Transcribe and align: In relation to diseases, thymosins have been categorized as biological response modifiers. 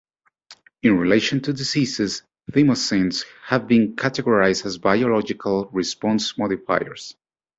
In 0.81 0.97
relation 0.97 1.41
to 1.41 1.53
diseases, 1.53 2.23
thymosins 2.51 3.23
have 3.45 3.67
been 3.67 3.95
categorized 3.95 4.65
as 4.65 4.79
biological 4.79 5.69
response 5.71 6.39
modifiers. 6.39 7.15